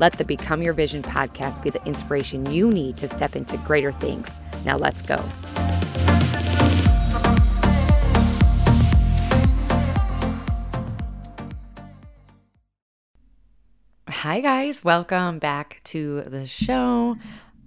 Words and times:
Let 0.00 0.14
the 0.18 0.24
Become 0.24 0.60
Your 0.62 0.72
Vision 0.72 1.02
podcast 1.02 1.62
be 1.62 1.70
the 1.70 1.84
inspiration 1.84 2.50
you 2.50 2.70
need 2.70 2.96
to 2.96 3.06
step 3.06 3.36
into 3.36 3.56
greater 3.58 3.92
things. 3.92 4.28
Now, 4.64 4.76
let's 4.76 5.02
go. 5.02 5.22
Hi, 14.08 14.40
guys. 14.40 14.82
Welcome 14.82 15.38
back 15.38 15.80
to 15.84 16.22
the 16.22 16.46
show. 16.46 17.16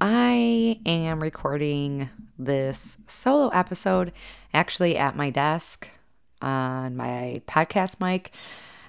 I 0.02 0.82
am 0.86 1.22
recording 1.22 2.10
this 2.38 2.98
solo 3.08 3.50
episode 3.50 4.12
actually 4.54 4.98
at 4.98 5.16
my 5.16 5.30
desk 5.30 5.88
on 6.42 6.96
my 6.96 7.42
podcast 7.48 8.02
mic. 8.02 8.32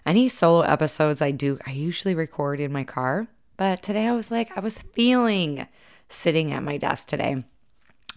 Any 0.09 0.31
solo 0.31 0.63
episodes 0.63 1.21
I 1.21 1.33
do, 1.33 1.59
I 1.67 1.73
usually 1.73 2.15
record 2.15 2.61
in 2.61 2.73
my 2.73 2.83
car. 2.83 3.27
But 3.59 3.83
today 3.83 4.07
I 4.07 4.13
was 4.13 4.31
like, 4.31 4.57
I 4.57 4.61
was 4.61 4.79
feeling 4.95 5.67
sitting 6.09 6.51
at 6.51 6.63
my 6.63 6.79
desk 6.79 7.09
today. 7.09 7.45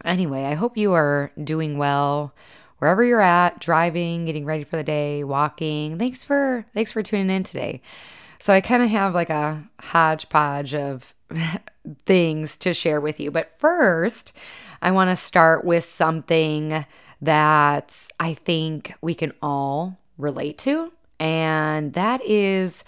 Anyway, 0.06 0.46
I 0.46 0.54
hope 0.54 0.78
you 0.78 0.94
are 0.94 1.34
doing 1.44 1.78
well 1.78 2.34
wherever 2.78 3.04
you're 3.04 3.20
at, 3.20 3.60
driving, 3.60 4.24
getting 4.24 4.46
ready 4.46 4.64
for 4.64 4.78
the 4.78 4.86
day, 4.86 5.26
walking. 5.26 6.00
Thanks 6.00 6.24
for 6.24 6.66
thanks 6.74 6.94
for 6.94 7.04
tuning 7.04 7.30
in 7.30 7.44
today. 7.44 7.82
So 8.40 8.54
I 8.54 8.62
kind 8.62 8.82
of 8.82 8.90
have 8.90 9.14
like 9.14 9.30
a 9.30 9.62
hodgepodge 9.82 10.74
of 10.74 11.14
things 12.06 12.58
to 12.60 12.74
share 12.74 13.02
with 13.02 13.20
you. 13.20 13.32
But 13.32 13.60
first, 13.60 14.32
I 14.82 14.92
want 14.92 15.10
to 15.10 15.18
start 15.18 15.66
with 15.66 15.84
something 15.84 16.86
that 17.22 18.08
I 18.18 18.34
think 18.34 18.94
we 19.02 19.14
can 19.14 19.34
all 19.42 20.00
relate 20.18 20.58
to 20.60 20.94
and 21.22 21.94
that 21.94 22.26
is 22.26 22.84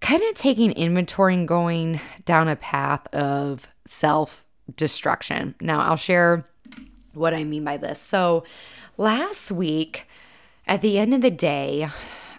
kind 0.00 0.20
of 0.24 0.34
taking 0.34 0.72
inventory 0.72 1.34
and 1.34 1.46
going 1.46 2.00
down 2.24 2.48
a 2.48 2.56
path 2.56 3.06
of 3.14 3.68
self 3.86 4.44
destruction. 4.76 5.54
Now, 5.60 5.80
I'll 5.80 5.96
share 5.96 6.44
what 7.14 7.34
I 7.34 7.44
mean 7.44 7.62
by 7.62 7.76
this. 7.76 8.00
So, 8.00 8.42
last 8.96 9.52
week, 9.52 10.08
at 10.66 10.82
the 10.82 10.98
end 10.98 11.14
of 11.14 11.22
the 11.22 11.30
day, 11.30 11.88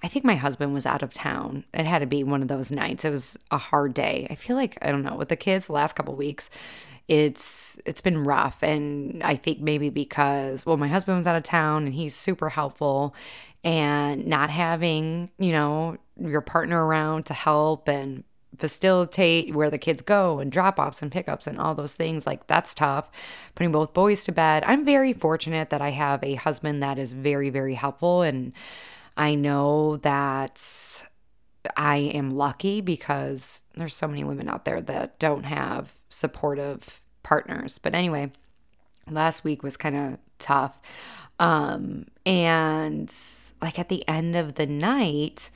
I 0.04 0.10
think 0.10 0.26
my 0.26 0.36
husband 0.36 0.74
was 0.74 0.86
out 0.86 1.02
of 1.02 1.14
town. 1.14 1.64
It 1.74 1.86
had 1.86 2.00
to 2.00 2.06
be 2.06 2.26
one 2.26 2.42
of 2.42 2.50
those 2.50 2.70
nights. 2.70 3.06
It 3.06 3.10
was 3.10 3.38
a 3.50 3.58
hard 3.58 3.94
day. 3.94 4.28
I 4.30 4.36
feel 4.36 4.58
like 4.58 4.78
I 4.82 4.92
don't 4.92 5.04
know 5.04 5.16
with 5.16 5.30
the 5.30 5.38
kids 5.38 5.68
the 5.68 5.74
last 5.74 5.96
couple 5.96 6.16
weeks. 6.16 6.50
It's 7.08 7.80
it's 7.86 8.02
been 8.02 8.26
rough 8.26 8.62
and 8.62 9.24
I 9.24 9.38
think 9.38 9.62
maybe 9.62 9.90
because 9.90 10.66
well 10.66 10.76
my 10.76 10.90
husband 10.90 11.18
was 11.18 11.26
out 11.26 11.38
of 11.38 11.44
town 11.44 11.86
and 11.86 11.94
he's 11.94 12.14
super 12.14 12.50
helpful 12.50 13.16
and 13.64 14.26
not 14.26 14.50
having, 14.50 15.32
you 15.38 15.52
know, 15.52 15.98
your 16.20 16.42
partner 16.42 16.86
around 16.86 17.26
to 17.28 17.34
help 17.34 17.88
and 17.88 18.24
facilitate 18.58 19.54
where 19.54 19.70
the 19.70 19.78
kids 19.78 20.02
go 20.02 20.40
and 20.40 20.52
drop 20.52 20.80
offs 20.80 21.02
and 21.02 21.12
pickups 21.12 21.48
and 21.48 21.60
all 21.60 21.76
those 21.76 21.94
things 21.94 22.26
like 22.26 22.48
that's 22.48 22.74
tough 22.74 23.10
putting 23.56 23.72
both 23.72 23.94
boys 23.94 24.24
to 24.24 24.32
bed. 24.32 24.64
I'm 24.66 24.84
very 24.84 25.14
fortunate 25.14 25.70
that 25.70 25.82
i 25.82 25.92
have 25.92 26.24
a 26.24 26.36
husband 26.36 26.82
that 26.82 26.98
is 26.98 27.14
very 27.14 27.50
very 27.50 27.76
helpful 27.76 28.22
and 28.24 28.54
i 29.16 29.36
know 29.36 29.98
that 29.98 31.06
i 31.76 31.98
am 31.98 32.32
lucky 32.32 32.82
because 32.82 33.64
there's 33.76 33.96
so 33.96 34.08
many 34.08 34.24
women 34.24 34.50
out 34.50 34.66
there 34.66 34.82
that 34.82 35.20
don't 35.20 35.44
have 35.44 35.92
supportive 36.10 37.02
partners. 37.22 37.78
But 37.78 37.94
anyway 37.94 38.32
last 39.10 39.44
week 39.44 39.64
was 39.64 39.78
kind 39.78 39.96
of 39.96 40.20
tough 40.40 40.80
um 41.40 42.08
and 42.26 43.14
like 43.62 43.80
at 43.80 43.90
the 43.90 44.08
end 44.08 44.36
of 44.36 44.56
the 44.56 44.66
night, 44.66 45.50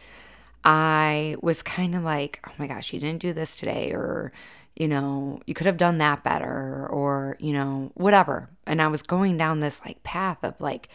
I 0.63 1.35
was 1.41 1.63
kind 1.63 1.95
of 1.95 2.03
like, 2.03 2.39
oh 2.47 2.53
my 2.57 2.67
gosh, 2.67 2.93
you 2.93 2.99
didn't 2.99 3.21
do 3.21 3.33
this 3.33 3.55
today, 3.55 3.91
or, 3.91 4.31
you 4.75 4.87
know, 4.87 5.41
you 5.45 5.53
could 5.53 5.67
have 5.67 5.77
done 5.77 5.97
that 5.99 6.23
better, 6.23 6.87
or, 6.87 7.37
you 7.39 7.53
know, 7.53 7.91
whatever. 7.95 8.49
And 8.65 8.81
I 8.81 8.87
was 8.87 9.03
going 9.03 9.37
down 9.37 9.59
this 9.59 9.81
like 9.85 10.03
path 10.03 10.37
of 10.43 10.59
like, 10.59 10.89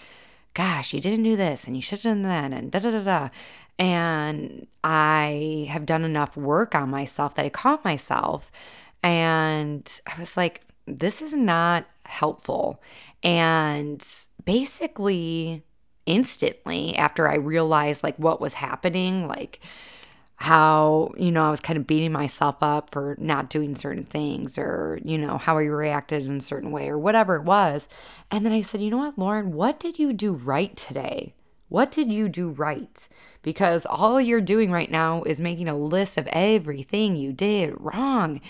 gosh, 0.55 0.93
you 0.95 1.01
didn't 1.01 1.25
do 1.25 1.37
this, 1.37 1.67
and 1.67 1.77
you 1.77 1.83
should 1.83 1.99
have 1.99 2.05
done 2.05 2.23
that, 2.23 2.53
and 2.53 2.71
da 2.71 2.79
da 2.79 2.91
da 2.91 3.03
da. 3.03 3.29
And 3.79 4.67
I 4.83 5.69
have 5.71 5.85
done 5.85 6.05
enough 6.05 6.37
work 6.37 6.75
on 6.75 6.89
myself 6.89 7.35
that 7.35 7.45
I 7.45 7.51
caught 7.51 7.85
myself. 7.85 8.51
And 9.03 10.01
I 10.07 10.19
was 10.19 10.37
like, 10.37 10.63
this 10.87 11.21
is 11.21 11.35
not 11.35 11.87
helpful. 12.07 12.83
And 13.23 14.03
basically, 14.47 15.62
instantly 16.07 16.97
after 16.97 17.29
I 17.29 17.34
realized 17.34 18.03
like 18.03 18.17
what 18.17 18.41
was 18.41 18.55
happening, 18.55 19.29
like 19.29 19.61
how, 20.37 21.12
you 21.17 21.31
know, 21.31 21.45
I 21.45 21.51
was 21.51 21.61
kind 21.61 21.77
of 21.79 21.87
beating 21.87 22.12
myself 22.12 22.56
up 22.61 22.91
for 22.91 23.17
not 23.19 23.51
doing 23.51 23.75
certain 23.75 24.05
things 24.05 24.56
or, 24.56 25.01
you 25.03 25.19
know, 25.19 25.37
how 25.37 25.59
I 25.59 25.65
reacted 25.65 26.25
in 26.25 26.37
a 26.39 26.43
certain 26.43 26.71
way 26.71 26.89
or 26.89 26.99
whatever 26.99 27.37
it 27.37 27.43
was. 27.43 27.89
And 28.31 28.47
then 28.47 28.53
I 28.53 28.61
said, 28.61 28.81
you 28.81 28.91
know 28.91 28.99
what, 28.99 29.19
Lauren, 29.19 29.53
what 29.53 29.81
did 29.81 29.99
you 29.99 30.12
do 30.12 30.33
right 30.33 30.77
today? 30.77 31.35
What 31.69 31.91
did 31.91 32.12
you 32.12 32.29
do 32.29 32.51
right? 32.51 33.09
Because 33.43 33.87
all 33.87 34.21
you're 34.21 34.41
doing 34.41 34.71
right 34.71 34.91
now 34.91 35.23
is 35.25 35.41
making 35.41 35.69
a 35.69 35.77
list 35.77 36.17
of 36.17 36.29
everything 36.29 37.17
you 37.17 37.33
did 37.33 37.75
wrong. 37.79 38.41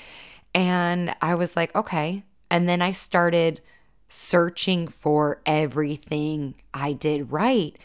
And 0.55 1.15
I 1.23 1.35
was 1.35 1.57
like, 1.57 1.75
okay. 1.75 2.25
And 2.51 2.69
then 2.69 2.83
I 2.83 2.93
started 2.93 3.61
searching 4.09 4.89
for 4.89 5.41
everything 5.47 6.55
I 6.73 6.93
did 6.93 7.33
right. 7.33 7.77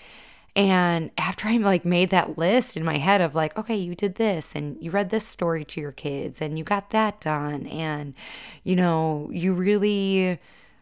And 0.56 1.12
after 1.18 1.48
I 1.48 1.58
like 1.58 1.86
made 1.86 2.09
that 2.09 2.38
list 2.38 2.76
in 2.76 2.84
my 2.84 2.98
head 2.98 3.22
of 3.22 3.36
like, 3.36 3.58
okay, 3.58 3.76
you 3.76 3.96
did 3.96 4.16
this 4.16 4.52
and 4.54 4.78
you 4.82 4.92
read 4.92 5.09
this 5.09 5.26
story 5.26 5.64
to 5.66 5.80
your 5.80 5.94
kids 5.94 6.42
and 6.42 6.58
you 6.58 6.66
got 6.66 6.90
that 6.90 7.22
done 7.22 7.66
and 7.68 8.14
you 8.64 8.76
know, 8.76 9.30
you 9.32 9.54
really 9.54 10.40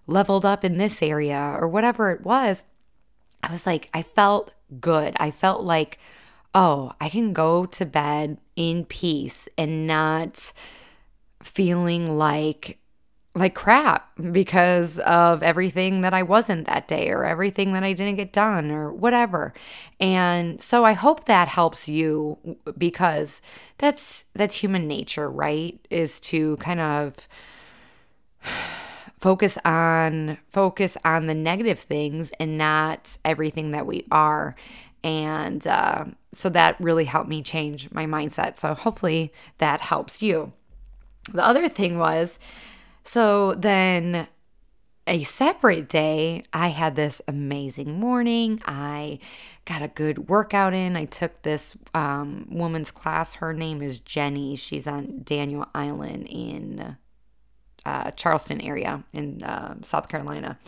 leveled 0.08 0.44
up 0.44 0.66
in 0.66 0.78
this 0.78 1.04
area 1.04 1.56
or 1.60 1.68
whatever 1.68 2.12
it 2.12 2.22
was, 2.22 2.64
I 3.44 3.52
was 3.52 3.66
like, 3.66 3.90
I 3.94 4.02
felt 4.02 4.56
good. 4.80 5.16
I 5.20 5.30
felt 5.30 5.64
like, 5.64 6.00
oh, 6.56 6.94
I 7.00 7.10
can 7.10 7.32
go 7.32 7.66
to 7.68 7.86
bed 7.86 8.40
in 8.56 8.86
peace 8.86 9.48
and 9.58 9.86
not 9.86 10.52
feeling 11.44 12.18
like 12.18 12.80
like 13.36 13.54
crap 13.54 14.10
because 14.32 14.98
of 15.00 15.44
everything 15.44 16.02
that 16.02 16.14
I 16.14 16.24
wasn't 16.24 16.66
that 16.66 16.88
day 16.88 17.10
or 17.10 17.24
everything 17.24 17.74
that 17.74 17.84
I 17.84 17.94
didn't 17.94 18.16
get 18.16 18.34
done 18.34 18.72
or 18.72 18.92
whatever. 18.92 19.54
And 20.00 20.60
so 20.60 20.84
I 20.84 20.94
hope 20.94 21.26
that 21.26 21.48
helps 21.48 21.88
you 21.88 22.38
because 22.78 23.42
that's 23.78 24.26
that's 24.34 24.56
human 24.56 24.88
nature, 24.88 25.30
right? 25.30 25.80
Is 25.90 26.20
to 26.22 26.58
kind 26.58 26.80
of 26.80 27.16
focus 29.20 29.58
on 29.64 30.38
focus 30.52 30.98
on 31.06 31.28
the 31.28 31.36
negative 31.36 31.80
things 31.80 32.32
and 32.40 32.58
not 32.58 33.18
everything 33.26 33.72
that 33.72 33.86
we 33.86 34.06
are 34.12 34.56
and 35.04 35.66
uh, 35.68 36.06
so 36.34 36.50
that 36.50 36.76
really 36.80 37.06
helped 37.06 37.30
me 37.30 37.44
change 37.44 37.92
my 37.92 38.06
mindset 38.06 38.58
so 38.58 38.74
hopefully 38.74 39.34
that 39.58 39.82
helps 39.82 40.22
you 40.22 40.54
the 41.34 41.44
other 41.44 41.68
thing 41.68 41.98
was 41.98 42.40
so 43.04 43.54
then 43.56 44.28
a 45.10 45.24
separate 45.24 45.90
day, 45.90 46.44
I 46.54 46.68
had 46.68 46.96
this 46.96 47.22
amazing 47.28 48.00
morning. 48.00 48.62
I 48.66 49.20
got 49.66 49.82
a 49.82 49.88
good 49.88 50.30
workout 50.30 50.74
in. 50.76 50.96
I 50.96 51.06
took 51.06 51.42
this 51.42 51.76
um, 51.96 52.48
woman's 52.50 52.92
class. 52.92 53.36
Her 53.36 53.52
name 53.52 53.82
is 53.82 54.00
Jenny. 54.00 54.56
She's 54.56 54.86
on 54.86 55.22
Daniel 55.24 55.68
Island 55.74 56.28
in 56.28 56.98
uh, 57.86 58.12
Charleston 58.12 58.62
area 58.62 59.04
in 59.12 59.42
uh, 59.44 59.78
South 59.84 60.10
Carolina. 60.10 60.60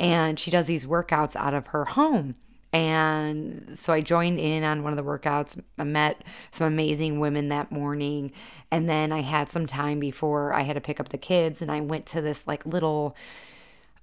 And 0.00 0.38
she 0.38 0.50
does 0.50 0.66
these 0.66 0.84
workouts 0.84 1.36
out 1.36 1.54
of 1.54 1.68
her 1.68 1.84
home. 1.84 2.34
And 2.72 3.70
so 3.78 3.92
I 3.92 4.00
joined 4.00 4.38
in 4.38 4.64
on 4.64 4.82
one 4.82 4.92
of 4.92 4.96
the 4.96 5.10
workouts. 5.10 5.60
I 5.78 5.84
met 5.84 6.22
some 6.50 6.66
amazing 6.66 7.20
women 7.20 7.48
that 7.48 7.72
morning. 7.72 8.32
And 8.70 8.88
then 8.88 9.12
I 9.12 9.20
had 9.20 9.48
some 9.48 9.66
time 9.66 10.00
before 10.00 10.52
I 10.52 10.62
had 10.62 10.74
to 10.74 10.80
pick 10.80 11.00
up 11.00 11.10
the 11.10 11.18
kids. 11.18 11.62
And 11.62 11.70
I 11.70 11.80
went 11.80 12.06
to 12.06 12.20
this 12.20 12.46
like 12.46 12.66
little 12.66 13.16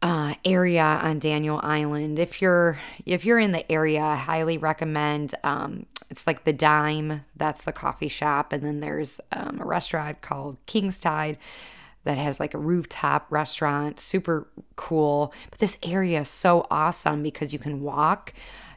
uh, 0.04 0.33
area 0.44 0.83
on 0.83 1.18
Daniel 1.18 1.62
Island. 1.63 2.19
If 2.19 2.42
you're 2.42 2.77
if 3.06 3.24
you're 3.24 3.39
in 3.39 3.54
the 3.54 3.69
area, 3.71 4.01
I 4.01 4.18
highly 4.18 4.57
recommend. 4.57 5.33
Um, 5.45 5.86
it's 6.10 6.27
like 6.27 6.44
the 6.44 6.51
Dime. 6.51 7.24
That's 7.38 7.63
the 7.63 7.71
coffee 7.71 8.10
shop, 8.10 8.51
and 8.51 8.63
then 8.63 8.81
there's 8.81 9.21
um, 9.31 9.62
a 9.62 9.65
restaurant 9.65 10.21
called 10.21 10.57
King's 10.65 11.00
Tide. 11.00 11.38
That 12.03 12.17
has 12.17 12.39
like 12.39 12.53
a 12.53 12.57
rooftop 12.57 13.27
restaurant, 13.29 14.00
super 14.00 14.47
cool. 14.75 15.33
But 15.50 15.59
this 15.59 15.77
area 15.83 16.21
is 16.21 16.29
so 16.29 16.67
awesome 16.69 17.23
because 17.23 17.53
you 17.53 17.59
can 17.59 17.81
walk. 17.81 18.33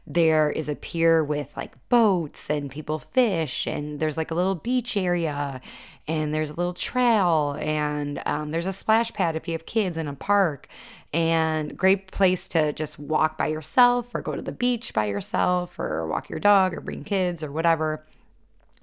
There 0.07 0.51
is 0.51 0.69
a 0.69 0.77
pier 0.77 1.25
with 1.25 1.49
like 1.57 1.75
boats 1.89 2.49
and 2.49 2.71
people 2.71 3.01
fish, 3.01 3.67
and 3.67 3.99
there's 3.99 4.17
like 4.17 4.31
a 4.31 4.35
little 4.35 4.55
beach 4.55 4.97
area, 4.97 5.61
and 6.07 6.33
there's 6.33 6.51
a 6.51 6.55
little 6.55 6.75
trail, 6.75 7.57
and 7.59 8.23
um, 8.25 8.53
there's 8.53 8.67
a 8.67 8.73
splash 8.73 9.13
pad 9.13 9.35
if 9.35 9.49
you 9.49 9.53
have 9.53 9.67
kids 9.67 9.97
in 9.97 10.07
a 10.07 10.15
park, 10.15 10.69
and 11.13 11.77
great 11.77 12.13
place 12.13 12.47
to 12.49 12.73
just 12.73 13.01
walk 13.01 13.37
by 13.37 13.49
yourself 13.49 14.15
or 14.15 14.23
go 14.23 14.37
to 14.37 14.43
the 14.43 14.53
beach 14.53 14.95
by 14.95 15.07
yourself 15.07 15.77
or 15.77 16.07
walk 16.07 16.29
your 16.31 16.39
dog 16.39 16.73
or 16.73 16.81
bring 16.81 17.03
kids 17.03 17.43
or 17.43 17.51
whatever 17.51 18.05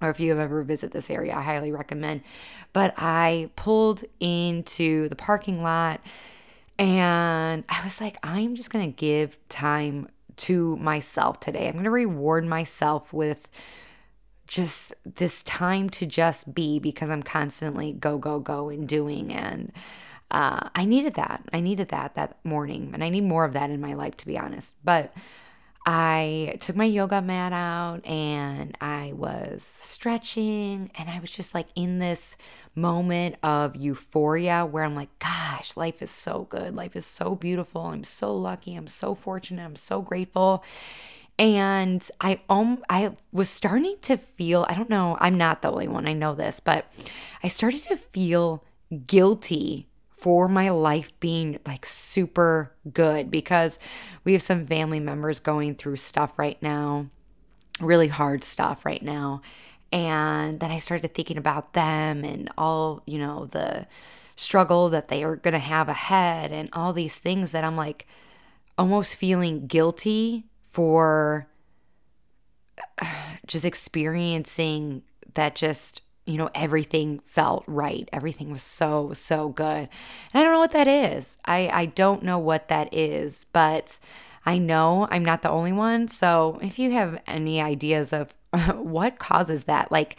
or 0.03 0.09
if 0.09 0.19
you 0.19 0.29
have 0.29 0.39
ever 0.39 0.63
visited 0.63 0.91
this 0.91 1.09
area, 1.09 1.35
I 1.35 1.41
highly 1.41 1.71
recommend. 1.71 2.21
But 2.73 2.93
I 2.97 3.49
pulled 3.55 4.03
into 4.19 5.07
the 5.09 5.15
parking 5.15 5.63
lot 5.63 6.01
and 6.77 7.63
I 7.69 7.83
was 7.83 8.01
like, 8.01 8.17
I'm 8.23 8.55
just 8.55 8.69
going 8.69 8.91
to 8.91 8.95
give 8.95 9.37
time 9.47 10.09
to 10.35 10.75
myself 10.77 11.39
today. 11.39 11.67
I'm 11.67 11.73
going 11.73 11.85
to 11.85 11.91
reward 11.91 12.45
myself 12.45 13.13
with 13.13 13.47
just 14.47 14.93
this 15.05 15.41
time 15.43 15.89
to 15.91 16.05
just 16.05 16.53
be 16.53 16.79
because 16.79 17.09
I'm 17.09 17.23
constantly 17.23 17.93
go, 17.93 18.17
go, 18.17 18.39
go 18.39 18.69
and 18.69 18.87
doing. 18.87 19.31
And 19.31 19.71
uh, 20.31 20.69
I 20.75 20.85
needed 20.85 21.13
that. 21.13 21.43
I 21.53 21.59
needed 21.59 21.89
that 21.89 22.15
that 22.15 22.43
morning. 22.43 22.91
And 22.93 23.03
I 23.03 23.09
need 23.09 23.23
more 23.23 23.45
of 23.45 23.53
that 23.53 23.69
in 23.69 23.79
my 23.79 23.93
life, 23.93 24.17
to 24.17 24.25
be 24.25 24.37
honest. 24.37 24.73
But 24.83 25.13
I 25.85 26.57
took 26.61 26.75
my 26.75 26.85
yoga 26.85 27.21
mat 27.21 27.51
out 27.51 28.05
and 28.05 28.77
I 28.79 29.13
was 29.13 29.63
stretching 29.63 30.91
and 30.95 31.09
I 31.09 31.19
was 31.19 31.31
just 31.31 31.53
like 31.53 31.67
in 31.75 31.99
this 31.99 32.37
moment 32.73 33.35
of 33.43 33.75
euphoria 33.75 34.65
where 34.65 34.83
I'm 34.83 34.95
like, 34.95 35.17
gosh, 35.19 35.75
life 35.75 36.01
is 36.01 36.09
so 36.09 36.47
good. 36.49 36.73
Life 36.73 36.95
is 36.95 37.05
so 37.05 37.35
beautiful. 37.35 37.81
I'm 37.81 38.05
so 38.05 38.33
lucky. 38.35 38.75
I'm 38.75 38.87
so 38.87 39.13
fortunate. 39.13 39.63
I'm 39.63 39.75
so 39.75 40.01
grateful. 40.01 40.63
And 41.37 42.07
I 42.21 42.41
um 42.49 42.83
I 42.89 43.17
was 43.31 43.49
starting 43.49 43.97
to 44.03 44.17
feel, 44.17 44.65
I 44.69 44.75
don't 44.75 44.89
know, 44.89 45.17
I'm 45.19 45.37
not 45.37 45.61
the 45.61 45.71
only 45.71 45.87
one. 45.87 46.07
I 46.07 46.13
know 46.13 46.33
this, 46.33 46.59
but 46.59 46.85
I 47.43 47.49
started 47.49 47.83
to 47.83 47.97
feel 47.97 48.63
guilty 49.07 49.87
for 50.23 50.47
my 50.47 50.69
life 50.69 51.11
being 51.19 51.59
like 51.67 51.85
super 51.85 52.71
good 52.93 53.29
because 53.29 53.77
we 54.23 54.31
have 54.31 54.41
some 54.41 54.65
family 54.65 55.01
members 55.01 55.41
going 55.41 55.75
through 55.75 55.97
stuff 55.97 56.39
right 56.39 56.57
now, 56.63 57.07
really 57.81 58.07
hard 58.07 58.41
stuff 58.41 58.85
right 58.85 59.03
now. 59.03 59.41
And 59.91 60.61
then 60.61 60.71
I 60.71 60.77
started 60.77 61.13
thinking 61.13 61.37
about 61.37 61.73
them 61.73 62.23
and 62.23 62.49
all, 62.57 63.03
you 63.05 63.19
know, 63.19 63.47
the 63.47 63.85
struggle 64.37 64.87
that 64.91 65.09
they 65.09 65.25
are 65.25 65.35
going 65.35 65.55
to 65.55 65.59
have 65.59 65.89
ahead 65.89 66.53
and 66.53 66.69
all 66.71 66.93
these 66.93 67.17
things 67.17 67.51
that 67.51 67.65
I'm 67.65 67.75
like 67.75 68.07
almost 68.77 69.17
feeling 69.17 69.67
guilty 69.67 70.45
for 70.71 71.49
just 73.45 73.65
experiencing 73.65 75.03
that 75.33 75.55
just 75.55 76.01
you 76.25 76.37
know, 76.37 76.49
everything 76.55 77.19
felt 77.25 77.63
right. 77.67 78.07
Everything 78.13 78.51
was 78.51 78.63
so, 78.63 79.11
so 79.13 79.49
good. 79.49 79.89
And 80.33 80.33
I 80.33 80.43
don't 80.43 80.53
know 80.53 80.59
what 80.59 80.71
that 80.71 80.87
is. 80.87 81.37
I, 81.45 81.69
I 81.69 81.85
don't 81.87 82.23
know 82.23 82.39
what 82.39 82.69
that 82.69 82.93
is, 82.93 83.45
but 83.51 83.99
I 84.45 84.57
know 84.57 85.07
I'm 85.11 85.25
not 85.25 85.41
the 85.41 85.49
only 85.49 85.73
one. 85.73 86.07
So 86.07 86.59
if 86.61 86.79
you 86.79 86.91
have 86.91 87.19
any 87.27 87.61
ideas 87.61 88.13
of 88.13 88.33
what 88.75 89.19
causes 89.19 89.65
that, 89.65 89.91
like 89.91 90.17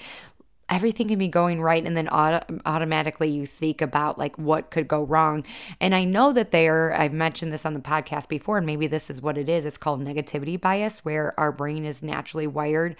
everything 0.74 1.06
can 1.06 1.20
be 1.20 1.28
going 1.28 1.62
right 1.62 1.86
and 1.86 1.96
then 1.96 2.08
auto- 2.08 2.60
automatically 2.66 3.30
you 3.30 3.46
think 3.46 3.80
about 3.80 4.18
like 4.18 4.36
what 4.36 4.72
could 4.72 4.88
go 4.88 5.04
wrong. 5.04 5.46
And 5.80 5.94
i 5.94 6.04
know 6.04 6.32
that 6.32 6.50
there 6.50 6.92
i've 6.98 7.12
mentioned 7.12 7.52
this 7.52 7.64
on 7.64 7.74
the 7.74 7.80
podcast 7.80 8.28
before 8.28 8.58
and 8.58 8.66
maybe 8.66 8.88
this 8.88 9.08
is 9.08 9.22
what 9.22 9.38
it 9.38 9.48
is. 9.48 9.64
It's 9.64 9.78
called 9.78 10.04
negativity 10.04 10.60
bias 10.60 11.04
where 11.04 11.38
our 11.38 11.52
brain 11.52 11.84
is 11.84 12.02
naturally 12.02 12.48
wired 12.48 12.96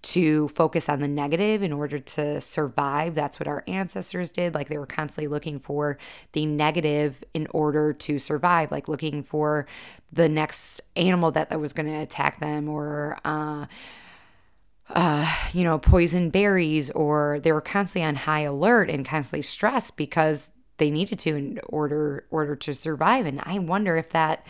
to 0.00 0.48
focus 0.48 0.88
on 0.88 1.00
the 1.00 1.08
negative 1.08 1.62
in 1.62 1.72
order 1.72 1.98
to 1.98 2.40
survive. 2.40 3.14
That's 3.14 3.38
what 3.38 3.46
our 3.46 3.62
ancestors 3.66 4.30
did. 4.30 4.54
Like 4.54 4.68
they 4.68 4.78
were 4.78 4.86
constantly 4.86 5.28
looking 5.28 5.58
for 5.58 5.98
the 6.32 6.46
negative 6.46 7.22
in 7.34 7.46
order 7.50 7.92
to 7.92 8.18
survive 8.18 8.70
like 8.70 8.88
looking 8.88 9.22
for 9.22 9.66
the 10.12 10.28
next 10.30 10.80
animal 10.96 11.30
that, 11.32 11.50
that 11.50 11.60
was 11.60 11.74
going 11.74 11.86
to 11.86 12.00
attack 12.00 12.40
them 12.40 12.68
or 12.70 13.18
uh 13.24 13.66
uh, 14.90 15.32
you 15.52 15.64
know, 15.64 15.78
poison 15.78 16.30
berries, 16.30 16.90
or 16.90 17.40
they 17.42 17.52
were 17.52 17.60
constantly 17.60 18.06
on 18.06 18.14
high 18.14 18.40
alert 18.40 18.88
and 18.88 19.04
constantly 19.06 19.42
stressed 19.42 19.96
because 19.96 20.50
they 20.78 20.90
needed 20.90 21.18
to 21.20 21.36
in 21.36 21.60
order 21.68 22.26
order 22.30 22.56
to 22.56 22.72
survive. 22.72 23.26
And 23.26 23.40
I 23.44 23.58
wonder 23.58 23.96
if 23.96 24.10
that 24.10 24.46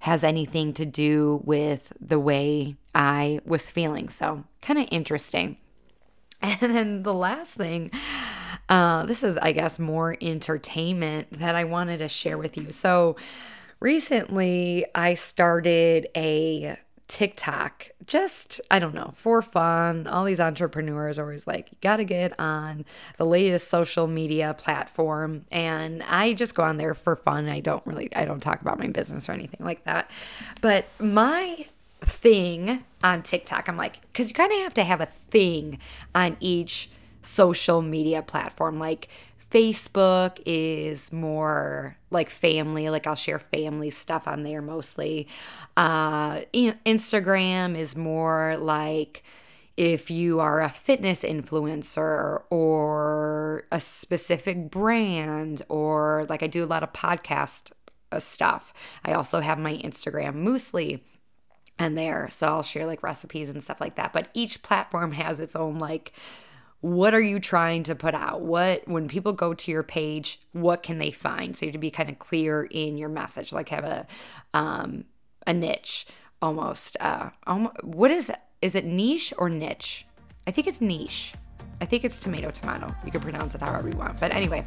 has 0.00 0.22
anything 0.22 0.72
to 0.74 0.86
do 0.86 1.40
with 1.44 1.92
the 2.00 2.18
way 2.18 2.76
I 2.94 3.40
was 3.44 3.70
feeling. 3.70 4.08
So 4.08 4.44
kind 4.60 4.78
of 4.78 4.88
interesting. 4.90 5.56
And 6.40 6.72
then 6.72 7.02
the 7.02 7.14
last 7.14 7.50
thing, 7.54 7.90
uh, 8.68 9.06
this 9.06 9.24
is, 9.24 9.36
I 9.38 9.50
guess, 9.50 9.80
more 9.80 10.16
entertainment 10.20 11.32
that 11.32 11.56
I 11.56 11.64
wanted 11.64 11.98
to 11.98 12.06
share 12.06 12.38
with 12.38 12.56
you. 12.56 12.70
So 12.70 13.16
recently 13.80 14.86
I 14.94 15.14
started 15.14 16.06
a 16.16 16.78
TikTok, 17.08 17.88
just, 18.06 18.60
I 18.70 18.78
don't 18.78 18.94
know, 18.94 19.14
for 19.16 19.40
fun. 19.40 20.06
All 20.06 20.24
these 20.24 20.40
entrepreneurs 20.40 21.18
are 21.18 21.22
always 21.22 21.46
like, 21.46 21.68
you 21.72 21.78
got 21.80 21.96
to 21.96 22.04
get 22.04 22.38
on 22.38 22.84
the 23.16 23.24
latest 23.24 23.68
social 23.68 24.06
media 24.06 24.54
platform. 24.54 25.46
And 25.50 26.02
I 26.02 26.34
just 26.34 26.54
go 26.54 26.62
on 26.62 26.76
there 26.76 26.94
for 26.94 27.16
fun. 27.16 27.48
I 27.48 27.60
don't 27.60 27.84
really, 27.86 28.14
I 28.14 28.26
don't 28.26 28.40
talk 28.40 28.60
about 28.60 28.78
my 28.78 28.88
business 28.88 29.28
or 29.28 29.32
anything 29.32 29.64
like 29.64 29.84
that. 29.84 30.10
But 30.60 30.86
my 31.00 31.66
thing 32.02 32.84
on 33.02 33.22
TikTok, 33.22 33.68
I'm 33.68 33.78
like, 33.78 34.00
because 34.12 34.28
you 34.28 34.34
kind 34.34 34.52
of 34.52 34.58
have 34.58 34.74
to 34.74 34.84
have 34.84 35.00
a 35.00 35.06
thing 35.06 35.78
on 36.14 36.36
each 36.40 36.90
social 37.22 37.80
media 37.82 38.22
platform. 38.22 38.78
Like, 38.78 39.08
Facebook 39.50 40.40
is 40.44 41.12
more 41.12 41.96
like 42.10 42.30
family, 42.30 42.90
like 42.90 43.06
I'll 43.06 43.14
share 43.14 43.38
family 43.38 43.90
stuff 43.90 44.28
on 44.28 44.42
there 44.42 44.60
mostly. 44.60 45.26
Uh, 45.76 46.40
Instagram 46.52 47.76
is 47.76 47.96
more 47.96 48.56
like 48.58 49.22
if 49.78 50.10
you 50.10 50.40
are 50.40 50.60
a 50.60 50.68
fitness 50.68 51.22
influencer 51.22 52.42
or 52.50 53.64
a 53.70 53.80
specific 53.80 54.70
brand, 54.70 55.62
or 55.68 56.26
like 56.28 56.42
I 56.42 56.48
do 56.48 56.64
a 56.64 56.66
lot 56.66 56.82
of 56.82 56.92
podcast 56.92 57.70
uh, 58.10 58.18
stuff. 58.18 58.74
I 59.04 59.12
also 59.12 59.40
have 59.40 59.58
my 59.58 59.76
Instagram 59.76 60.34
Moosely 60.42 61.00
and 61.78 61.96
there, 61.96 62.28
so 62.28 62.48
I'll 62.48 62.62
share 62.62 62.86
like 62.86 63.04
recipes 63.04 63.48
and 63.48 63.62
stuff 63.62 63.80
like 63.80 63.94
that. 63.94 64.12
But 64.12 64.28
each 64.34 64.62
platform 64.62 65.12
has 65.12 65.38
its 65.38 65.54
own 65.54 65.78
like 65.78 66.12
what 66.80 67.12
are 67.12 67.20
you 67.20 67.40
trying 67.40 67.82
to 67.84 67.94
put 67.94 68.14
out? 68.14 68.42
What 68.42 68.86
when 68.86 69.08
people 69.08 69.32
go 69.32 69.54
to 69.54 69.70
your 69.70 69.82
page 69.82 70.40
what 70.52 70.82
can 70.82 70.98
they 70.98 71.10
find? 71.10 71.56
So 71.56 71.66
you 71.66 71.70
have 71.70 71.74
to 71.74 71.78
be 71.78 71.90
kind 71.90 72.08
of 72.08 72.18
clear 72.18 72.64
in 72.64 72.96
your 72.96 73.08
message 73.08 73.52
like 73.52 73.68
have 73.70 73.84
a 73.84 74.06
um 74.54 75.04
a 75.46 75.52
niche 75.52 76.06
almost 76.40 76.96
uh 77.00 77.30
almost, 77.46 77.82
what 77.82 78.10
is, 78.10 78.30
is 78.62 78.74
it 78.74 78.84
niche 78.84 79.32
or 79.38 79.48
niche? 79.48 80.06
I 80.46 80.50
think 80.50 80.66
it's 80.66 80.80
niche. 80.80 81.34
I 81.80 81.84
think 81.84 82.04
it's 82.04 82.18
tomato 82.18 82.50
tomato. 82.50 82.94
You 83.04 83.12
can 83.12 83.20
pronounce 83.20 83.54
it 83.54 83.60
however 83.60 83.88
you 83.88 83.96
want. 83.96 84.20
But 84.20 84.34
anyway 84.34 84.64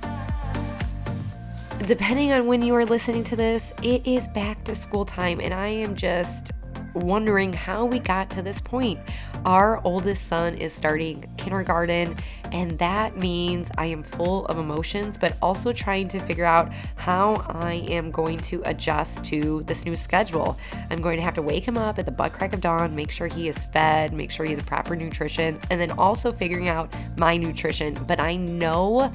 depending 1.87 2.31
on 2.31 2.45
when 2.45 2.61
you 2.61 2.75
are 2.75 2.85
listening 2.85 3.23
to 3.23 3.35
this 3.35 3.73
it 3.81 4.05
is 4.05 4.27
back 4.29 4.63
to 4.63 4.75
school 4.75 5.03
time 5.03 5.41
and 5.41 5.51
i 5.51 5.67
am 5.67 5.95
just 5.95 6.51
wondering 6.93 7.53
how 7.53 7.85
we 7.85 7.99
got 7.99 8.29
to 8.31 8.41
this 8.41 8.61
point. 8.61 8.99
Our 9.45 9.81
oldest 9.83 10.27
son 10.27 10.55
is 10.55 10.73
starting 10.73 11.25
kindergarten, 11.37 12.15
and 12.51 12.77
that 12.79 13.17
means 13.17 13.71
I 13.77 13.85
am 13.87 14.03
full 14.03 14.45
of 14.47 14.57
emotions, 14.57 15.17
but 15.17 15.37
also 15.41 15.71
trying 15.71 16.09
to 16.09 16.19
figure 16.19 16.45
out 16.45 16.71
how 16.95 17.45
I 17.47 17.73
am 17.89 18.11
going 18.11 18.39
to 18.39 18.61
adjust 18.65 19.23
to 19.25 19.63
this 19.63 19.85
new 19.85 19.95
schedule. 19.95 20.57
I'm 20.89 21.01
going 21.01 21.17
to 21.17 21.23
have 21.23 21.35
to 21.35 21.41
wake 21.41 21.65
him 21.65 21.77
up 21.77 21.97
at 21.97 22.05
the 22.05 22.11
butt 22.11 22.33
crack 22.33 22.53
of 22.53 22.61
dawn, 22.61 22.95
make 22.95 23.09
sure 23.09 23.27
he 23.27 23.47
is 23.47 23.57
fed, 23.57 24.13
make 24.13 24.31
sure 24.31 24.45
he 24.45 24.53
has 24.53 24.63
proper 24.63 24.95
nutrition, 24.95 25.59
and 25.69 25.79
then 25.79 25.91
also 25.91 26.31
figuring 26.31 26.67
out 26.67 26.93
my 27.17 27.37
nutrition. 27.37 27.93
But 28.05 28.19
I 28.19 28.35
know 28.35 29.13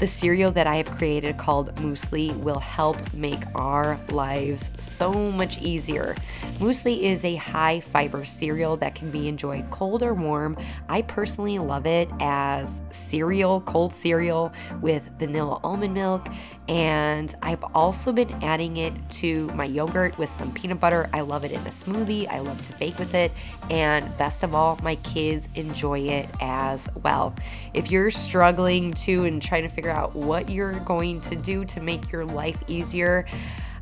the 0.00 0.06
cereal 0.06 0.50
that 0.50 0.66
I 0.66 0.76
have 0.76 0.90
created 0.90 1.36
called 1.36 1.74
Moosely 1.74 2.34
will 2.38 2.58
help 2.58 2.96
make 3.12 3.42
our 3.54 4.00
lives 4.08 4.70
so 4.78 5.12
much 5.30 5.60
easier. 5.60 6.16
Moosely 6.58 7.02
is 7.02 7.22
a 7.22 7.36
high 7.36 7.80
fiber 7.80 8.24
cereal 8.24 8.78
that 8.78 8.94
can 8.94 9.10
be 9.10 9.28
enjoyed 9.28 9.70
cold 9.70 10.02
or 10.02 10.14
warm. 10.14 10.56
I 10.88 11.02
personally 11.02 11.58
love 11.58 11.84
it 11.84 12.08
as 12.18 12.80
cereal, 12.90 13.60
cold 13.60 13.94
cereal 13.94 14.54
with 14.80 15.02
vanilla 15.18 15.60
almond 15.62 15.92
milk 15.92 16.26
And 16.68 17.34
I've 17.42 17.64
also 17.74 18.12
been 18.12 18.30
adding 18.44 18.76
it 18.76 18.92
to 19.10 19.48
my 19.48 19.64
yogurt 19.64 20.16
with 20.18 20.28
some 20.28 20.52
peanut 20.52 20.78
butter. 20.78 21.10
I 21.12 21.22
love 21.22 21.44
it 21.44 21.50
in 21.50 21.60
a 21.60 21.70
smoothie. 21.70 22.28
I 22.28 22.38
love 22.38 22.64
to 22.68 22.72
bake 22.78 22.98
with 22.98 23.14
it. 23.14 23.32
And 23.68 24.06
best 24.18 24.44
of 24.44 24.54
all, 24.54 24.78
my 24.82 24.94
kids 24.96 25.48
enjoy 25.56 26.00
it 26.00 26.28
as 26.40 26.88
well. 27.02 27.34
If 27.74 27.90
you're 27.90 28.12
struggling 28.12 28.94
to 28.94 29.24
and 29.24 29.42
trying 29.42 29.64
to 29.64 29.68
figure 29.68 29.90
out 29.90 30.14
what 30.14 30.48
you're 30.48 30.78
going 30.80 31.20
to 31.22 31.34
do 31.34 31.64
to 31.64 31.80
make 31.80 32.12
your 32.12 32.24
life 32.24 32.58
easier, 32.68 33.26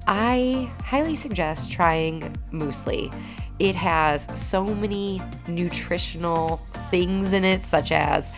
I 0.07 0.71
highly 0.85 1.17
suggest 1.17 1.71
trying 1.71 2.39
muesli. 2.51 3.15
It 3.59 3.75
has 3.75 4.27
so 4.41 4.65
many 4.65 5.21
nutritional 5.47 6.59
things 6.91 7.35
in 7.35 7.45
it, 7.45 7.65
such 7.65 7.93
as 7.93 8.33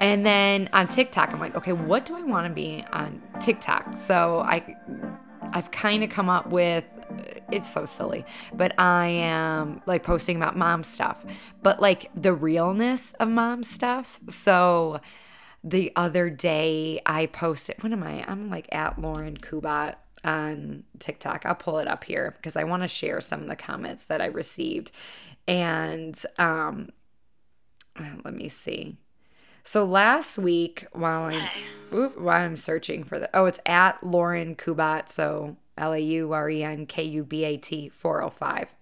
And 0.04 0.26
then 0.26 0.68
on 0.74 0.86
TikTok, 0.88 1.32
I'm 1.32 1.40
like, 1.40 1.56
okay, 1.56 1.72
what 1.72 2.04
do 2.04 2.14
I 2.14 2.22
want 2.22 2.46
to 2.46 2.52
be 2.52 2.84
on 2.92 3.22
TikTok? 3.40 3.96
So 3.96 4.40
I 4.40 4.76
I've 5.50 5.70
kind 5.70 6.04
of 6.04 6.10
come 6.10 6.28
up 6.28 6.50
with 6.50 6.84
it's 7.50 7.72
so 7.72 7.86
silly, 7.86 8.26
but 8.52 8.78
I 8.78 9.06
am 9.06 9.80
like 9.86 10.02
posting 10.02 10.36
about 10.36 10.58
mom 10.58 10.84
stuff, 10.84 11.24
but 11.62 11.80
like 11.80 12.10
the 12.14 12.34
realness 12.34 13.12
of 13.12 13.30
mom 13.30 13.62
stuff. 13.62 14.20
So 14.28 15.00
the 15.62 15.90
other 15.96 16.28
day 16.28 17.00
I 17.06 17.24
posted, 17.24 17.82
what 17.82 17.90
am 17.90 18.02
I? 18.02 18.30
I'm 18.30 18.50
like 18.50 18.68
at 18.72 19.00
Lauren 19.00 19.38
Kubat 19.38 19.94
on 20.22 20.84
TikTok. 20.98 21.46
I'll 21.46 21.54
pull 21.54 21.78
it 21.78 21.88
up 21.88 22.04
here 22.04 22.34
because 22.36 22.56
I 22.56 22.64
want 22.64 22.82
to 22.82 22.88
share 22.88 23.22
some 23.22 23.40
of 23.40 23.48
the 23.48 23.56
comments 23.56 24.04
that 24.04 24.20
I 24.20 24.26
received. 24.26 24.92
And 25.48 26.14
um 26.38 26.90
let 28.22 28.34
me 28.34 28.50
see. 28.50 28.98
So 29.64 29.84
last 29.84 30.36
week, 30.36 30.86
while 30.92 31.22
I'm 31.22 31.48
oop, 31.94 32.20
while 32.20 32.36
I'm 32.36 32.56
searching 32.56 33.02
for 33.02 33.18
the 33.18 33.30
oh, 33.34 33.46
it's 33.46 33.60
at 33.64 34.04
Lauren 34.04 34.54
Kubat, 34.54 35.08
so 35.08 35.56
L 35.78 35.94
A 35.94 35.98
U 35.98 36.32
R 36.32 36.50
E 36.50 36.62
N 36.62 36.84
K 36.84 37.02
U 37.02 37.24
B 37.24 37.44
A 37.44 37.56
T 37.56 37.88
405. 37.88 38.74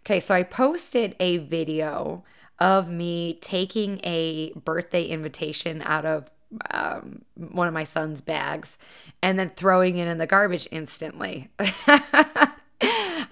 Okay, 0.00 0.20
so 0.20 0.34
I 0.34 0.42
posted 0.42 1.14
a 1.20 1.38
video 1.38 2.24
of 2.58 2.90
me 2.90 3.38
taking 3.40 4.00
a 4.02 4.52
birthday 4.52 5.04
invitation 5.04 5.80
out 5.82 6.04
of 6.04 6.30
um, 6.70 7.22
one 7.34 7.68
of 7.68 7.74
my 7.74 7.84
son's 7.84 8.20
bags 8.20 8.78
and 9.22 9.38
then 9.38 9.50
throwing 9.56 9.98
it 9.98 10.08
in 10.08 10.18
the 10.18 10.26
garbage 10.26 10.68
instantly. 10.70 11.50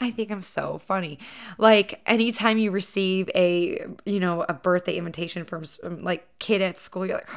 I 0.00 0.10
think 0.10 0.30
I'm 0.30 0.40
so 0.40 0.78
funny. 0.78 1.18
Like 1.58 2.00
anytime 2.06 2.58
you 2.58 2.70
receive 2.70 3.30
a, 3.34 3.86
you 4.04 4.20
know, 4.20 4.44
a 4.48 4.54
birthday 4.54 4.96
invitation 4.96 5.44
from 5.44 5.64
um, 5.82 6.02
like 6.02 6.26
kid 6.38 6.62
at 6.62 6.78
school, 6.78 7.06
you're 7.06 7.16
like, 7.16 7.28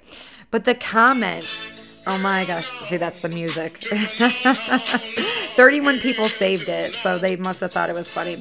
But 0.51 0.65
the 0.65 0.75
comments 0.75 1.81
Oh 2.07 2.19
my 2.19 2.45
gosh. 2.45 2.69
See, 2.81 2.97
that's 2.97 3.21
the 3.21 3.29
music. 3.29 3.77
31 3.83 5.99
people 5.99 6.25
saved 6.25 6.69
it, 6.69 6.91
so 6.91 7.17
they 7.17 7.35
must 7.35 7.61
have 7.61 7.71
thought 7.71 7.89
it 7.89 7.95
was 7.95 8.07
funny. 8.09 8.37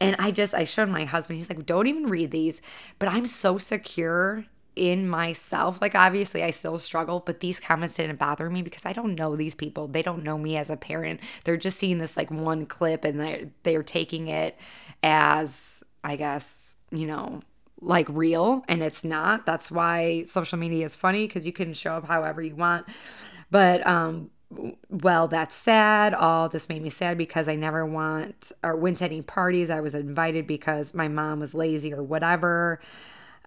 And 0.00 0.16
I 0.18 0.30
just, 0.30 0.54
I 0.54 0.64
showed 0.64 0.88
my 0.88 1.04
husband, 1.04 1.38
he's 1.38 1.48
like, 1.48 1.66
don't 1.66 1.86
even 1.86 2.06
read 2.06 2.30
these. 2.30 2.60
But 2.98 3.08
I'm 3.08 3.26
so 3.26 3.58
secure 3.58 4.44
in 4.74 5.08
myself. 5.08 5.80
Like, 5.80 5.94
obviously, 5.94 6.42
I 6.42 6.50
still 6.50 6.78
struggle, 6.78 7.22
but 7.24 7.40
these 7.40 7.60
comments 7.60 7.96
didn't 7.96 8.18
bother 8.18 8.48
me 8.48 8.62
because 8.62 8.86
I 8.86 8.92
don't 8.92 9.14
know 9.14 9.36
these 9.36 9.54
people. 9.54 9.86
They 9.86 10.02
don't 10.02 10.22
know 10.22 10.38
me 10.38 10.56
as 10.56 10.70
a 10.70 10.76
parent. 10.76 11.20
They're 11.44 11.56
just 11.56 11.78
seeing 11.78 11.98
this 11.98 12.16
like 12.16 12.30
one 12.30 12.66
clip 12.66 13.04
and 13.04 13.20
they're, 13.20 13.50
they're 13.64 13.82
taking 13.82 14.28
it 14.28 14.58
as, 15.02 15.82
I 16.02 16.16
guess, 16.16 16.76
you 16.90 17.06
know, 17.06 17.42
like 17.80 18.06
real 18.08 18.64
and 18.68 18.82
it's 18.82 19.04
not. 19.04 19.44
That's 19.44 19.70
why 19.70 20.22
social 20.24 20.58
media 20.58 20.84
is 20.84 20.94
funny 20.94 21.26
because 21.26 21.44
you 21.44 21.52
can 21.52 21.74
show 21.74 21.94
up 21.94 22.06
however 22.06 22.40
you 22.40 22.54
want. 22.54 22.86
But 23.50 23.86
um 23.86 24.30
well, 24.88 25.28
that's 25.28 25.54
sad. 25.54 26.14
All 26.14 26.48
this 26.48 26.68
made 26.68 26.82
me 26.82 26.90
sad 26.90 27.18
because 27.18 27.48
I 27.48 27.54
never 27.54 27.84
want 27.86 28.52
or 28.62 28.76
went 28.76 28.98
to 28.98 29.04
any 29.04 29.22
parties. 29.22 29.70
I 29.70 29.80
was 29.80 29.94
invited 29.94 30.46
because 30.46 30.94
my 30.94 31.08
mom 31.08 31.40
was 31.40 31.54
lazy 31.54 31.92
or 31.92 32.02
whatever. 32.02 32.80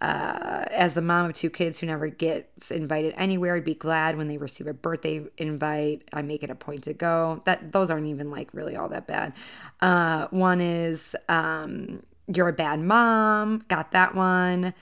Uh, 0.01 0.65
as 0.71 0.93
the 0.93 1.01
mom 1.01 1.27
of 1.27 1.33
two 1.33 1.49
kids 1.49 1.79
who 1.79 1.87
never 1.87 2.07
gets 2.07 2.69
invited 2.69 3.13
anywhere, 3.17 3.55
I'd 3.55 3.63
be 3.63 3.75
glad 3.75 4.17
when 4.17 4.27
they 4.27 4.37
receive 4.37 4.67
a 4.67 4.73
birthday 4.73 5.23
invite. 5.37 6.03
I 6.11 6.21
make 6.21 6.43
it 6.43 6.49
a 6.49 6.55
point 6.55 6.83
to 6.83 6.93
go. 6.93 7.41
That 7.45 7.71
those 7.71 7.89
aren't 7.89 8.07
even 8.07 8.29
like 8.29 8.53
really 8.53 8.75
all 8.75 8.89
that 8.89 9.07
bad. 9.07 9.33
Uh, 9.79 10.27
one 10.31 10.59
is 10.59 11.15
um, 11.29 12.03
you're 12.27 12.49
a 12.49 12.53
bad 12.53 12.81
mom. 12.81 13.63
Got 13.69 13.91
that 13.91 14.15
one. 14.15 14.73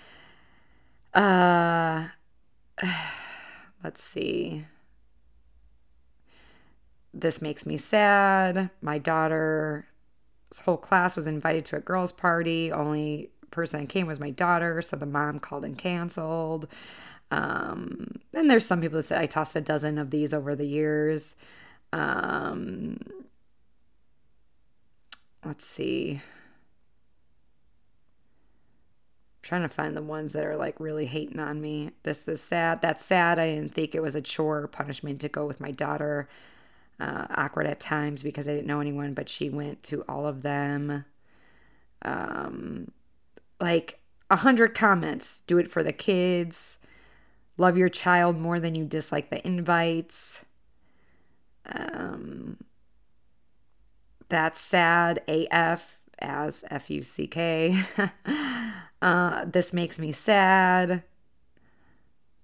Uh, 1.13 2.07
let's 3.83 4.03
see. 4.03 4.65
This 7.13 7.41
makes 7.41 7.65
me 7.65 7.77
sad. 7.77 8.69
My 8.81 8.97
daughter's 8.97 9.83
whole 10.65 10.77
class 10.77 11.15
was 11.15 11.27
invited 11.27 11.65
to 11.65 11.77
a 11.77 11.81
girls' 11.81 12.11
party. 12.11 12.71
Only 12.71 13.29
person 13.51 13.81
that 13.81 13.89
came 13.89 14.07
was 14.07 14.19
my 14.19 14.31
daughter, 14.31 14.81
so 14.81 14.97
the 14.97 15.05
mom 15.05 15.39
called 15.39 15.63
and 15.63 15.77
canceled. 15.77 16.67
Um, 17.31 18.19
and 18.33 18.49
there's 18.49 18.65
some 18.65 18.81
people 18.81 18.97
that 18.97 19.07
said 19.07 19.21
I 19.21 19.25
tossed 19.27 19.55
a 19.55 19.61
dozen 19.61 19.97
of 19.97 20.09
these 20.09 20.33
over 20.33 20.55
the 20.55 20.65
years. 20.65 21.35
Um, 21.91 22.97
let's 25.45 25.65
see. 25.65 26.21
trying 29.43 29.61
to 29.61 29.69
find 29.69 29.95
the 29.95 30.01
ones 30.01 30.33
that 30.33 30.45
are 30.45 30.55
like 30.55 30.79
really 30.79 31.05
hating 31.05 31.39
on 31.39 31.61
me. 31.61 31.91
This 32.03 32.27
is 32.27 32.41
sad. 32.41 32.81
That's 32.81 33.05
sad. 33.05 33.37
I 33.37 33.53
didn't 33.53 33.75
think 33.75 33.93
it 33.93 34.01
was 34.01 34.15
a 34.15 34.21
chore 34.21 34.59
or 34.59 34.67
punishment 34.67 35.19
to 35.21 35.29
go 35.29 35.45
with 35.45 35.59
my 35.59 35.69
daughter 35.69 36.27
uh, 36.99 37.25
awkward 37.29 37.67
at 37.67 37.79
times 37.79 38.23
because 38.23 38.47
I 38.47 38.51
didn't 38.51 38.67
know 38.67 38.79
anyone, 38.79 39.13
but 39.13 39.29
she 39.29 39.49
went 39.49 39.83
to 39.83 40.03
all 40.07 40.25
of 40.25 40.41
them. 40.41 41.05
Um, 42.01 42.91
like 43.59 43.99
a 44.29 44.37
hundred 44.37 44.75
comments. 44.75 45.41
Do 45.47 45.57
it 45.57 45.71
for 45.71 45.83
the 45.83 45.93
kids. 45.93 46.77
Love 47.57 47.77
your 47.77 47.89
child 47.89 48.37
more 48.37 48.59
than 48.59 48.75
you 48.75 48.85
dislike 48.85 49.29
the 49.29 49.45
invites. 49.45 50.43
Um, 51.65 52.57
that's 54.29 54.59
sad. 54.59 55.21
AF 55.27 55.99
as 56.19 56.63
F 56.69 56.89
U 56.89 57.03
C 57.03 57.27
K. 57.27 57.79
uh, 59.01 59.45
this 59.45 59.71
makes 59.71 59.99
me 59.99 60.11
sad. 60.11 61.03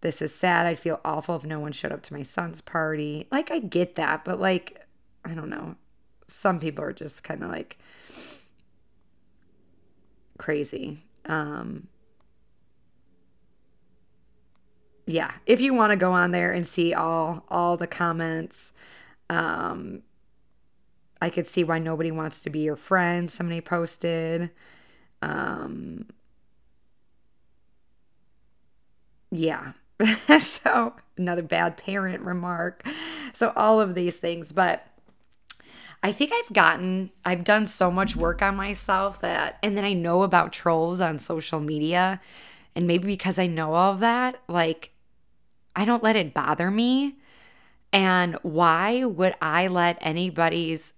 This 0.02 0.22
is 0.22 0.34
sad. 0.34 0.66
I'd 0.66 0.80
feel 0.80 1.02
awful 1.04 1.36
if 1.36 1.46
no 1.46 1.60
one 1.60 1.72
showed 1.72 1.92
up 1.92 2.02
to 2.04 2.14
my 2.14 2.24
son's 2.24 2.62
party. 2.62 3.28
Like, 3.32 3.52
I 3.52 3.60
get 3.60 3.96
that, 3.96 4.24
but 4.24 4.40
like, 4.40 4.88
I 5.26 5.34
don't 5.34 5.50
know. 5.50 5.76
Some 6.28 6.60
people 6.60 6.84
are 6.84 6.94
just 6.94 7.24
kind 7.24 7.44
of 7.44 7.50
like 7.50 7.78
crazy. 10.38 11.00
Um, 11.26 11.88
yeah, 15.06 15.32
if 15.46 15.60
you 15.60 15.74
want 15.74 15.92
to 15.92 15.96
go 15.98 16.12
on 16.12 16.32
there 16.32 16.52
and 16.52 16.68
see 16.68 16.94
all 16.94 17.44
all 17.50 17.78
the 17.78 17.88
comments, 17.88 18.74
um, 19.30 20.04
I 21.22 21.30
could 21.30 21.48
see 21.48 21.64
why 21.64 21.80
nobody 21.80 22.12
wants 22.12 22.42
to 22.44 22.50
be 22.50 22.60
your 22.60 22.76
friend. 22.76 23.30
Somebody 23.30 23.62
posted. 23.62 24.52
Um, 25.22 26.08
yeah. 29.32 29.74
so 30.40 30.94
another 31.18 31.42
bad 31.42 31.78
parent 31.78 32.22
remark. 32.22 32.88
So 33.34 33.54
all 33.56 33.80
of 33.80 33.96
these 33.96 34.18
things, 34.18 34.52
but 34.52 34.86
I 36.02 36.12
think 36.12 36.32
I've 36.34 36.54
gotten 36.54 37.12
I've 37.26 37.44
done 37.44 37.66
so 37.66 37.92
much 37.92 38.16
work 38.16 38.42
on 38.42 38.56
myself 38.56 39.20
that 39.22 39.58
and 39.62 39.78
then 39.78 39.84
I 39.84 39.94
know 39.94 40.24
about 40.24 40.54
trolls 40.54 41.02
on 41.02 41.20
social 41.20 41.60
media 41.60 42.22
and 42.76 42.88
maybe 42.88 43.06
because 43.06 43.38
I 43.38 43.48
know 43.48 43.74
all 43.74 43.94
of 43.94 44.00
that, 44.00 44.42
like 44.48 44.94
I 45.76 45.86
don't 45.86 46.04
let 46.04 46.16
it 46.16 46.34
bother 46.34 46.72
me. 46.72 47.18
And 47.92 48.38
why 48.42 49.04
would 49.04 49.36
I 49.42 49.68
let 49.68 49.98
anybody's 50.02 50.94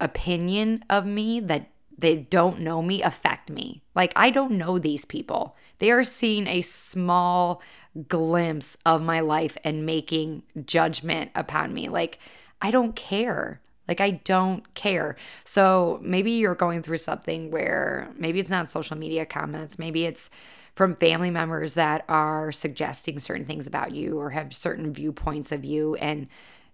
opinion 0.00 0.84
of 0.90 1.06
me 1.06 1.40
that 1.40 1.70
they 1.96 2.16
don't 2.16 2.60
know 2.60 2.82
me 2.82 3.02
affect 3.02 3.50
me? 3.50 3.82
Like, 3.94 4.12
I 4.16 4.30
don't 4.30 4.52
know 4.52 4.78
these 4.78 5.04
people. 5.04 5.56
They 5.78 5.90
are 5.90 6.02
seeing 6.02 6.46
a 6.46 6.62
small 6.62 7.62
glimpse 8.08 8.76
of 8.84 9.02
my 9.02 9.20
life 9.20 9.56
and 9.64 9.86
making 9.86 10.42
judgment 10.64 11.30
upon 11.34 11.72
me. 11.72 11.88
Like, 11.88 12.18
I 12.60 12.70
don't 12.70 12.96
care. 12.96 13.60
Like, 13.86 14.00
I 14.00 14.12
don't 14.12 14.74
care. 14.74 15.16
So 15.44 16.00
maybe 16.02 16.32
you're 16.32 16.54
going 16.54 16.82
through 16.82 16.98
something 16.98 17.50
where 17.50 18.10
maybe 18.16 18.40
it's 18.40 18.50
not 18.50 18.68
social 18.68 18.96
media 18.96 19.26
comments, 19.26 19.78
maybe 19.78 20.06
it's 20.06 20.30
from 20.74 20.96
family 20.96 21.30
members 21.30 21.74
that 21.74 22.04
are 22.08 22.50
suggesting 22.50 23.18
certain 23.18 23.44
things 23.44 23.66
about 23.66 23.92
you 23.92 24.18
or 24.18 24.30
have 24.30 24.54
certain 24.54 24.92
viewpoints 24.92 25.52
of 25.52 25.64
you 25.64 25.94
and 25.96 26.26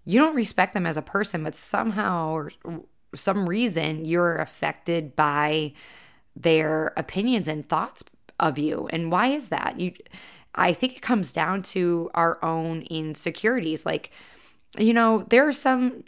you 0.05 0.19
don't 0.19 0.35
respect 0.35 0.73
them 0.73 0.87
as 0.87 0.97
a 0.97 1.01
person 1.01 1.43
but 1.43 1.55
somehow 1.55 2.31
or 2.31 2.51
some 3.13 3.47
reason 3.47 4.03
you're 4.03 4.37
affected 4.37 5.15
by 5.15 5.71
their 6.35 6.93
opinions 6.97 7.47
and 7.47 7.67
thoughts 7.67 8.03
of 8.39 8.57
you 8.57 8.87
and 8.91 9.11
why 9.11 9.27
is 9.27 9.49
that 9.49 9.79
you 9.79 9.93
i 10.55 10.73
think 10.73 10.95
it 10.95 11.01
comes 11.01 11.31
down 11.31 11.61
to 11.61 12.09
our 12.13 12.43
own 12.43 12.81
insecurities 12.83 13.85
like 13.85 14.11
you 14.77 14.93
know 14.93 15.23
there 15.29 15.47
are 15.47 15.53
some 15.53 16.03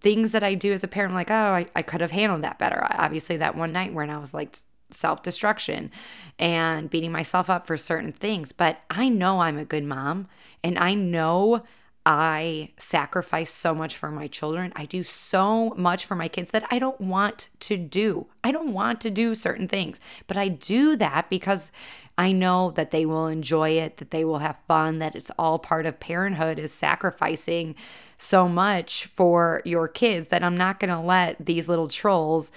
things 0.00 0.32
that 0.32 0.42
i 0.42 0.54
do 0.54 0.72
as 0.72 0.82
a 0.82 0.88
parent 0.88 1.14
like 1.14 1.30
oh 1.30 1.34
i, 1.34 1.66
I 1.76 1.82
could 1.82 2.00
have 2.00 2.10
handled 2.10 2.42
that 2.42 2.58
better 2.58 2.86
obviously 2.90 3.36
that 3.38 3.56
one 3.56 3.72
night 3.72 3.92
when 3.92 4.10
i 4.10 4.18
was 4.18 4.32
like 4.32 4.56
self 4.94 5.22
destruction 5.22 5.90
and 6.38 6.90
beating 6.90 7.12
myself 7.12 7.50
up 7.50 7.66
for 7.66 7.76
certain 7.76 8.12
things. 8.12 8.52
But 8.52 8.80
I 8.90 9.08
know 9.08 9.40
I'm 9.40 9.58
a 9.58 9.64
good 9.64 9.84
mom 9.84 10.28
and 10.62 10.78
I 10.78 10.94
know 10.94 11.62
I 12.04 12.70
sacrifice 12.78 13.50
so 13.50 13.74
much 13.74 13.96
for 13.96 14.10
my 14.10 14.26
children. 14.26 14.72
I 14.74 14.86
do 14.86 15.04
so 15.04 15.70
much 15.76 16.04
for 16.04 16.16
my 16.16 16.26
kids 16.26 16.50
that 16.50 16.64
I 16.68 16.80
don't 16.80 17.00
want 17.00 17.48
to 17.60 17.76
do. 17.76 18.26
I 18.42 18.50
don't 18.50 18.72
want 18.72 19.00
to 19.02 19.10
do 19.10 19.36
certain 19.36 19.68
things, 19.68 20.00
but 20.26 20.36
I 20.36 20.48
do 20.48 20.96
that 20.96 21.30
because 21.30 21.70
I 22.18 22.32
know 22.32 22.70
that 22.72 22.90
they 22.90 23.06
will 23.06 23.26
enjoy 23.26 23.70
it, 23.70 23.96
that 23.96 24.10
they 24.10 24.24
will 24.24 24.38
have 24.38 24.58
fun, 24.68 24.98
that 24.98 25.16
it's 25.16 25.30
all 25.38 25.58
part 25.58 25.86
of 25.86 25.98
parenthood 25.98 26.58
is 26.58 26.72
sacrificing 26.72 27.74
so 28.18 28.48
much 28.48 29.06
for 29.06 29.62
your 29.64 29.88
kids 29.88 30.28
that 30.28 30.44
I'm 30.44 30.56
not 30.56 30.78
going 30.78 30.90
to 30.90 31.00
let 31.00 31.44
these 31.44 31.68
little 31.68 31.88
trolls 31.88 32.52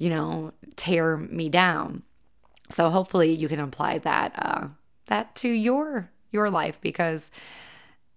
you 0.00 0.08
know, 0.08 0.52
tear 0.76 1.18
me 1.18 1.48
down. 1.50 2.02
So 2.70 2.88
hopefully 2.88 3.32
you 3.32 3.48
can 3.48 3.60
apply 3.60 3.98
that 3.98 4.32
uh, 4.34 4.68
that 5.06 5.34
to 5.36 5.48
your 5.48 6.10
your 6.32 6.50
life 6.50 6.80
because 6.80 7.30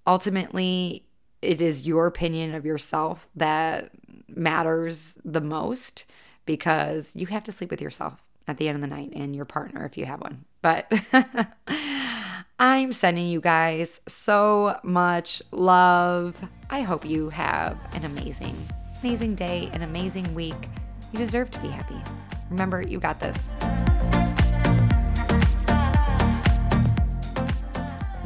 ultimately 0.08 1.06
it 1.42 1.62
is 1.62 1.86
your 1.86 2.08
opinion 2.08 2.56
of 2.56 2.66
yourself 2.66 3.28
that 3.36 3.92
matters 4.30 5.18
the 5.26 5.42
most 5.42 6.06
because 6.46 7.16
you 7.16 7.28
have 7.28 7.44
to 7.44 7.52
sleep 7.52 7.70
with 7.70 7.82
yourself 7.82 8.24
at 8.48 8.58
the 8.58 8.68
end 8.68 8.76
of 8.76 8.82
the 8.82 8.96
night 8.96 9.12
and 9.16 9.36
your 9.36 9.46
partner 9.46 9.86
if 9.86 9.98
you 9.98 10.06
have 10.06 10.22
one. 10.22 10.46
But 10.62 10.92
I'm 12.60 12.94
sending 12.94 13.28
you 13.28 13.42
guys 13.42 14.00
so 14.08 14.80
much 14.84 15.42
love. 15.52 16.38
I 16.70 16.82
hope 16.82 17.06
you 17.06 17.30
have 17.30 17.78
an 17.94 18.06
amazing, 18.06 18.56
amazing 19.02 19.36
day, 19.36 19.70
an 19.74 19.82
amazing 19.82 20.34
week. 20.34 20.70
You 21.12 21.20
deserve 21.20 21.52
to 21.52 21.60
be 21.60 21.68
happy. 21.68 22.02
Remember, 22.50 22.82
you 22.82 23.00
got 23.00 23.20
this. 23.20 23.38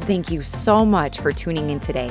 Thank 0.06 0.30
you 0.30 0.40
so 0.40 0.86
much 0.86 1.20
for 1.20 1.32
tuning 1.32 1.68
in 1.68 1.80
today. 1.80 2.10